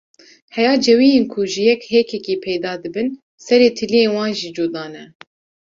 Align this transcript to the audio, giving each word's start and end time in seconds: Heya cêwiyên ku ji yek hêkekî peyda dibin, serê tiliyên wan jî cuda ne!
Heya 0.55 0.73
cêwiyên 0.83 1.23
ku 1.31 1.39
ji 1.51 1.61
yek 1.67 1.81
hêkekî 1.91 2.35
peyda 2.45 2.73
dibin, 2.81 3.07
serê 3.45 3.69
tiliyên 3.77 4.11
wan 4.15 4.31
jî 4.39 4.49
cuda 4.55 4.85
ne! 4.93 5.03